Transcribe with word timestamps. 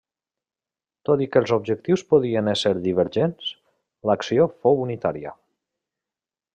Tot 1.09 1.21
i 1.25 1.27
que 1.35 1.41
els 1.41 1.53
objectius 1.57 2.05
podien 2.15 2.51
ésser 2.55 2.73
divergents, 2.87 3.53
l'acció 4.11 4.51
fou 4.65 4.85
unitària. 4.89 5.39